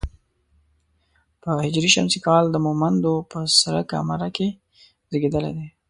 [1.41, 1.59] په هـ
[2.13, 4.47] ش کال د مومندو په سره کمره کې
[5.09, 5.67] زېږېدلی دی.